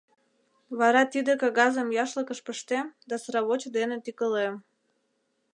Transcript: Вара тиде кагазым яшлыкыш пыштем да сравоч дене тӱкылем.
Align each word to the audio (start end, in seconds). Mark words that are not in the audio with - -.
Вара 0.79 1.01
тиде 1.13 1.33
кагазым 1.41 1.89
яшлыкыш 2.03 2.39
пыштем 2.47 2.85
да 3.09 3.15
сравоч 3.23 3.61
дене 3.77 3.97
тӱкылем. 4.03 4.55